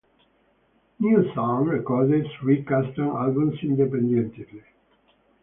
NewSong 0.99 1.69
recorded 1.69 2.25
three 2.39 2.63
custom 2.63 3.09
albums 3.09 3.59
independently. 3.61 4.63